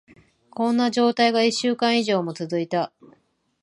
[0.49, 2.91] こんな状態が一週間以上も続いた。